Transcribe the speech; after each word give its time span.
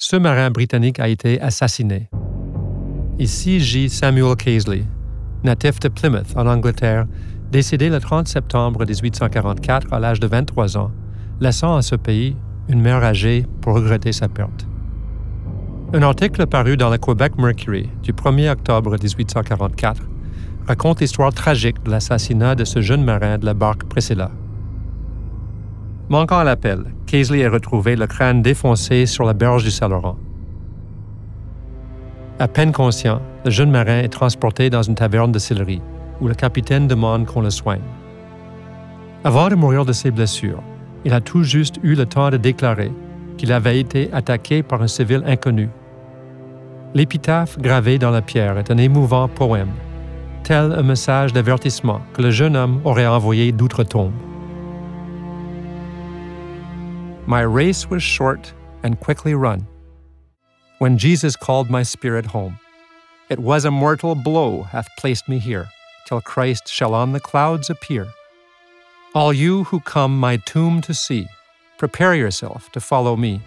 Ce 0.00 0.14
marin 0.14 0.52
britannique 0.52 1.00
a 1.00 1.08
été 1.08 1.40
assassiné. 1.40 2.08
Ici 3.18 3.58
gît 3.58 3.88
Samuel 3.88 4.36
Casely, 4.36 4.84
natif 5.42 5.80
de 5.80 5.88
Plymouth, 5.88 6.36
en 6.36 6.46
Angleterre, 6.46 7.06
décédé 7.50 7.88
le 7.88 7.98
30 7.98 8.28
septembre 8.28 8.86
1844 8.86 9.92
à 9.92 9.98
l'âge 9.98 10.20
de 10.20 10.28
23 10.28 10.78
ans, 10.78 10.92
laissant 11.40 11.74
à 11.74 11.82
ce 11.82 11.96
pays 11.96 12.36
une 12.68 12.80
mère 12.80 13.02
âgée 13.02 13.44
pour 13.60 13.74
regretter 13.74 14.12
sa 14.12 14.28
perte. 14.28 14.68
Un 15.92 16.02
article 16.02 16.46
paru 16.46 16.76
dans 16.76 16.90
le 16.90 16.98
Quebec 16.98 17.32
Mercury 17.36 17.90
du 18.04 18.12
1er 18.12 18.50
octobre 18.50 18.92
1844 18.92 20.00
raconte 20.68 21.00
l'histoire 21.00 21.32
tragique 21.32 21.82
de 21.82 21.90
l'assassinat 21.90 22.54
de 22.54 22.64
ce 22.64 22.80
jeune 22.80 23.02
marin 23.02 23.36
de 23.36 23.46
la 23.46 23.54
barque 23.54 23.82
Priscilla. 23.88 24.30
Manquant 26.10 26.38
à 26.38 26.44
l'appel, 26.44 26.84
Casely 27.06 27.40
est 27.40 27.48
retrouvé 27.48 27.94
le 27.94 28.06
crâne 28.06 28.40
défoncé 28.40 29.04
sur 29.04 29.24
la 29.24 29.34
berge 29.34 29.64
du 29.64 29.70
Saint-Laurent. 29.70 30.16
À 32.38 32.48
peine 32.48 32.72
conscient, 32.72 33.20
le 33.44 33.50
jeune 33.50 33.70
marin 33.70 33.98
est 33.98 34.08
transporté 34.08 34.70
dans 34.70 34.80
une 34.80 34.94
taverne 34.94 35.32
de 35.32 35.38
Sillery, 35.38 35.82
où 36.22 36.28
le 36.28 36.34
capitaine 36.34 36.86
demande 36.86 37.26
qu'on 37.26 37.42
le 37.42 37.50
soigne. 37.50 37.82
Avant 39.22 39.48
de 39.48 39.54
mourir 39.54 39.84
de 39.84 39.92
ses 39.92 40.10
blessures, 40.10 40.62
il 41.04 41.12
a 41.12 41.20
tout 41.20 41.42
juste 41.42 41.76
eu 41.82 41.94
le 41.94 42.06
temps 42.06 42.30
de 42.30 42.38
déclarer 42.38 42.90
qu'il 43.36 43.52
avait 43.52 43.78
été 43.78 44.08
attaqué 44.14 44.62
par 44.62 44.80
un 44.80 44.88
civil 44.88 45.22
inconnu. 45.26 45.68
L'épitaphe 46.94 47.58
gravée 47.58 47.98
dans 47.98 48.10
la 48.10 48.22
pierre 48.22 48.56
est 48.56 48.70
un 48.70 48.78
émouvant 48.78 49.28
poème, 49.28 49.74
tel 50.42 50.72
un 50.72 50.82
message 50.82 51.34
d'avertissement 51.34 52.00
que 52.14 52.22
le 52.22 52.30
jeune 52.30 52.56
homme 52.56 52.80
aurait 52.84 53.06
envoyé 53.06 53.52
d'outre-tombe. 53.52 54.12
My 57.28 57.42
race 57.42 57.90
was 57.90 58.02
short 58.02 58.54
and 58.82 58.98
quickly 58.98 59.34
run. 59.34 59.66
When 60.78 60.96
Jesus 60.96 61.36
called 61.36 61.68
my 61.68 61.82
spirit 61.82 62.24
home, 62.24 62.58
it 63.28 63.38
was 63.38 63.66
a 63.66 63.70
mortal 63.70 64.14
blow 64.14 64.62
hath 64.62 64.88
placed 64.96 65.28
me 65.28 65.38
here, 65.38 65.68
till 66.06 66.22
Christ 66.22 66.68
shall 66.68 66.94
on 66.94 67.12
the 67.12 67.20
clouds 67.20 67.68
appear. 67.68 68.06
All 69.14 69.30
you 69.30 69.64
who 69.64 69.78
come 69.80 70.18
my 70.18 70.38
tomb 70.38 70.80
to 70.80 70.94
see, 70.94 71.28
prepare 71.76 72.14
yourself 72.14 72.72
to 72.72 72.80
follow 72.80 73.14
me. 73.14 73.42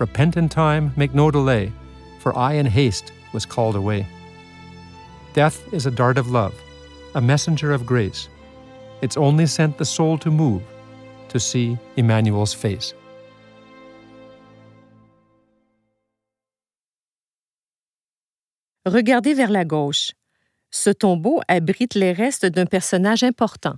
Repent 0.00 0.36
in 0.36 0.48
time, 0.48 0.92
make 0.96 1.14
no 1.14 1.30
delay, 1.30 1.70
for 2.18 2.36
I 2.36 2.54
in 2.54 2.66
haste 2.66 3.12
was 3.32 3.46
called 3.46 3.76
away. 3.76 4.08
Death 5.34 5.72
is 5.72 5.86
a 5.86 5.92
dart 5.92 6.18
of 6.18 6.32
love, 6.32 6.60
a 7.14 7.20
messenger 7.20 7.70
of 7.70 7.86
grace. 7.86 8.28
It's 9.02 9.16
only 9.16 9.46
sent 9.46 9.78
the 9.78 9.84
soul 9.84 10.18
to 10.18 10.32
move, 10.32 10.64
to 11.32 11.38
see 11.38 11.76
Emmanuel's 11.96 12.54
face. 12.54 12.94
Regardez 18.84 19.34
vers 19.34 19.50
la 19.50 19.64
gauche. 19.64 20.12
Ce 20.70 20.90
tombeau 20.90 21.40
abrite 21.48 21.94
les 21.94 22.12
restes 22.12 22.46
d'un 22.46 22.66
personnage 22.66 23.22
important. 23.22 23.76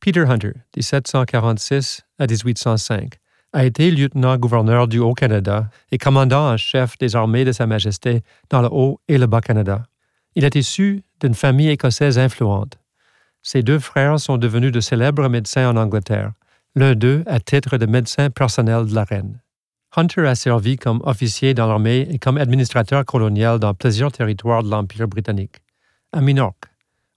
Peter 0.00 0.20
Hunter, 0.20 0.52
1746 0.76 2.02
à 2.18 2.26
1805, 2.26 3.14
a 3.52 3.64
été 3.64 3.90
lieutenant-gouverneur 3.90 4.88
du 4.88 4.98
Haut-Canada 4.98 5.68
et 5.90 5.98
commandant 5.98 6.52
en 6.52 6.56
chef 6.56 6.96
des 6.98 7.16
armées 7.16 7.44
de 7.44 7.52
Sa 7.52 7.66
Majesté 7.66 8.22
dans 8.50 8.62
le 8.62 8.68
Haut 8.70 9.00
et 9.08 9.18
le 9.18 9.26
Bas-Canada. 9.26 9.84
Il 10.34 10.44
est 10.44 10.54
issu 10.54 11.02
d'une 11.20 11.34
famille 11.34 11.68
écossaise 11.68 12.18
influente. 12.18 12.81
Ses 13.42 13.62
deux 13.62 13.78
frères 13.78 14.20
sont 14.20 14.38
devenus 14.38 14.72
de 14.72 14.80
célèbres 14.80 15.28
médecins 15.28 15.68
en 15.68 15.76
Angleterre, 15.76 16.32
l'un 16.74 16.94
d'eux 16.94 17.24
à 17.26 17.40
titre 17.40 17.76
de 17.76 17.86
médecin 17.86 18.30
personnel 18.30 18.86
de 18.86 18.94
la 18.94 19.04
reine. 19.04 19.40
Hunter 19.94 20.26
a 20.26 20.34
servi 20.34 20.76
comme 20.76 21.02
officier 21.04 21.52
dans 21.52 21.66
l'armée 21.66 22.06
et 22.10 22.18
comme 22.18 22.38
administrateur 22.38 23.04
colonial 23.04 23.58
dans 23.58 23.74
plusieurs 23.74 24.12
territoires 24.12 24.62
de 24.62 24.70
l'Empire 24.70 25.08
britannique, 25.08 25.56
à 26.12 26.20
Minorque, 26.20 26.64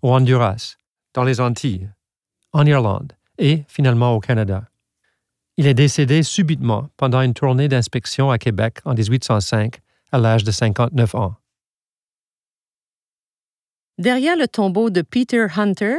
au 0.01 0.13
Honduras, 0.13 0.75
dans 1.13 1.23
les 1.23 1.39
Antilles, 1.39 1.89
en 2.51 2.65
Irlande 2.65 3.13
et 3.37 3.63
finalement 3.67 4.13
au 4.13 4.19
Canada. 4.19 4.65
Il 5.57 5.67
est 5.67 5.73
décédé 5.73 6.21
subitement 6.23 6.89
pendant 6.97 7.21
une 7.21 7.33
tournée 7.33 7.69
d'inspection 7.69 8.29
à 8.29 8.37
Québec 8.37 8.79
en 8.83 8.93
1805 8.93 9.79
à 10.11 10.17
l'âge 10.17 10.43
de 10.43 10.51
59 10.51 11.15
ans. 11.15 11.35
Derrière 13.97 14.35
le 14.35 14.47
tombeau 14.47 14.89
de 14.89 15.01
Peter 15.01 15.47
Hunter, 15.55 15.95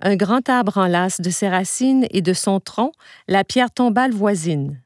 un 0.00 0.16
grand 0.16 0.48
arbre 0.48 0.78
enlace 0.78 1.20
de 1.20 1.30
ses 1.30 1.48
racines 1.48 2.06
et 2.10 2.22
de 2.22 2.32
son 2.32 2.60
tronc 2.60 2.92
la 3.28 3.44
pierre 3.44 3.70
tombale 3.70 4.12
voisine. 4.12 4.80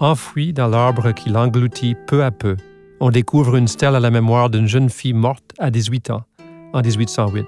Enfoui 0.00 0.52
dans 0.52 0.68
l'arbre 0.68 1.12
qui 1.12 1.30
l'engloutit 1.30 1.94
peu 2.06 2.24
à 2.24 2.30
peu, 2.30 2.56
on 3.00 3.10
découvre 3.10 3.56
une 3.56 3.68
stèle 3.68 3.94
à 3.94 4.00
la 4.00 4.10
mémoire 4.10 4.50
d'une 4.50 4.66
jeune 4.66 4.90
fille 4.90 5.12
morte 5.12 5.52
à 5.58 5.70
18 5.70 6.10
ans, 6.10 6.24
en 6.72 6.82
1808, 6.82 7.46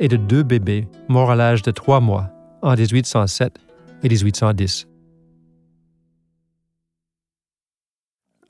et 0.00 0.08
de 0.08 0.16
deux 0.16 0.42
bébés 0.42 0.88
morts 1.08 1.30
à 1.30 1.36
l'âge 1.36 1.62
de 1.62 1.70
trois 1.70 2.00
mois, 2.00 2.28
en 2.62 2.74
1807 2.74 3.58
et 4.02 4.08
1810. 4.08 4.88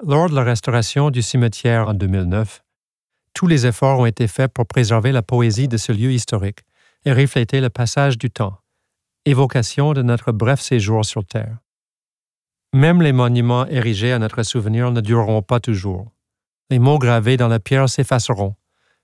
Lors 0.05 0.29
de 0.29 0.35
la 0.35 0.43
restauration 0.43 1.11
du 1.11 1.23
cimetière 1.23 1.89
en 1.89 1.95
2009, 1.95 2.63
tous 3.35 3.47
les 3.47 3.67
efforts 3.67 4.01
ont 4.01 4.07
été 4.07 4.29
faits 4.29 4.53
pour 4.53 4.67
préserver 4.67 5.13
la 5.13 5.23
poésie 5.23 5.69
de 5.69 5.77
ce 5.77 5.93
lieu 5.93 6.13
historique 6.13 6.61
et 7.05 7.13
refléter 7.13 7.61
le 7.61 7.71
passage 7.71 8.19
du 8.19 8.31
temps, 8.31 8.59
évocation 9.25 9.93
de 9.93 10.03
notre 10.03 10.33
bref 10.33 10.61
séjour 10.61 11.05
sur 11.05 11.25
Terre. 11.25 11.59
Même 12.73 13.01
les 13.01 13.13
monuments 13.13 13.67
érigés 13.67 14.13
à 14.13 14.19
notre 14.19 14.43
souvenir 14.43 14.91
ne 14.91 15.01
dureront 15.01 15.43
pas 15.43 15.61
toujours 15.61 16.11
les 16.71 16.79
mots 16.79 16.99
gravés 16.99 17.37
dans 17.37 17.49
la 17.49 17.61
pierre 17.61 17.89
s'effaceront 17.89 18.55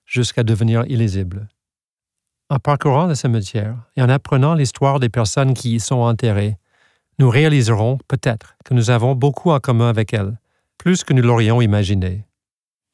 jusqu'à 0.05 0.43
devenir 0.43 0.85
illisibles. 0.87 1.49
En 2.51 2.59
parcourant 2.59 3.07
le 3.07 3.15
cimetière 3.15 3.77
et 3.97 4.03
en 4.03 4.09
apprenant 4.09 4.55
l'histoire 4.55 5.01
des 5.01 5.09
personnes 5.09 5.55
qui 5.55 5.77
y 5.77 5.81
sont 5.81 6.01
enterrées, 6.01 6.59
nous 7.19 7.31
réaliserons 7.31 7.99
peut-être 8.09 8.57
que 8.65 8.75
nous 8.75 8.91
avons 8.91 9.15
beaucoup 9.15 9.51
en 9.51 9.61
commun 9.61 9.89
avec 9.89 10.13
elles, 10.13 10.39
plus 10.79 11.05
que 11.05 11.13
nous 11.13 11.23
l'aurions 11.23 11.61
imaginé. 11.61 12.27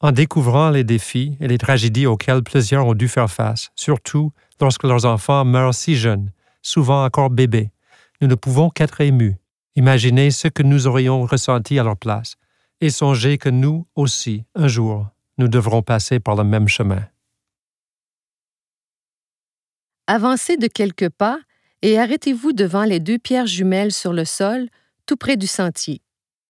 En 0.01 0.11
découvrant 0.11 0.69
les 0.69 0.83
défis 0.83 1.37
et 1.39 1.47
les 1.47 1.57
tragédies 1.57 2.05
auxquelles 2.05 2.43
plusieurs 2.43 2.85
ont 2.85 2.93
dû 2.93 3.07
faire 3.07 3.29
face, 3.29 3.69
surtout 3.75 4.31
lorsque 4.61 4.83
leurs 4.83 5.05
enfants 5.05 5.43
meurent 5.43 5.73
si 5.73 5.95
jeunes, 5.95 6.31
souvent 6.61 7.03
encore 7.03 7.29
bébés, 7.29 7.71
nous 8.21 8.27
ne 8.27 8.35
pouvons 8.35 8.69
qu'être 8.69 9.01
émus, 9.01 9.35
imaginer 9.75 10.31
ce 10.31 10.47
que 10.47 10.63
nous 10.63 10.87
aurions 10.87 11.25
ressenti 11.25 11.79
à 11.79 11.83
leur 11.83 11.97
place, 11.97 12.35
et 12.81 12.89
songez 12.89 13.37
que 13.37 13.49
nous 13.49 13.87
aussi, 13.95 14.45
un 14.55 14.67
jour, 14.67 15.07
nous 15.37 15.47
devrons 15.47 15.81
passer 15.81 16.19
par 16.19 16.35
le 16.35 16.43
même 16.43 16.67
chemin. 16.67 17.03
Avancez 20.07 20.57
de 20.57 20.67
quelques 20.67 21.09
pas 21.09 21.39
et 21.81 21.99
arrêtez-vous 21.99 22.51
devant 22.51 22.83
les 22.83 22.99
deux 22.99 23.19
pierres 23.19 23.47
jumelles 23.47 23.93
sur 23.93 24.11
le 24.11 24.25
sol, 24.25 24.67
tout 25.05 25.17
près 25.17 25.37
du 25.37 25.47
sentier. 25.47 26.01